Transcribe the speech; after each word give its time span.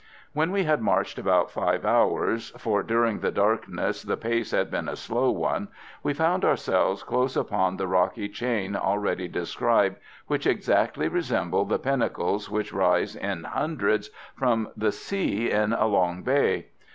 When 0.33 0.51
we 0.51 0.63
had 0.63 0.81
marched 0.81 1.19
about 1.19 1.51
five 1.51 1.85
hours, 1.85 2.49
for 2.57 2.81
during 2.81 3.19
the 3.19 3.29
darkness 3.29 4.01
the 4.01 4.17
pace 4.17 4.49
had 4.49 4.71
been 4.71 4.89
a 4.89 4.95
slow 4.95 5.29
one, 5.29 5.67
we 6.01 6.11
found 6.15 6.43
ourselves 6.43 7.03
close 7.03 7.37
upon 7.37 7.77
the 7.77 7.85
rocky 7.87 8.27
chain 8.27 8.75
already 8.75 9.27
described, 9.27 9.97
which 10.25 10.47
exactly 10.47 11.07
resembled 11.07 11.69
the 11.69 11.77
pinnacles 11.77 12.49
which 12.49 12.73
rise 12.73 13.15
in 13.15 13.43
hundreds 13.43 14.09
from 14.35 14.69
the 14.75 14.91
sea 14.91 15.51
in 15.51 15.71
Along 15.71 16.23
Bay. 16.23 16.69